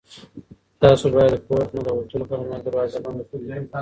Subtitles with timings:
[0.81, 3.41] تاسو باید له کور نه د وتلو پر مهال دروازه بنده کړئ.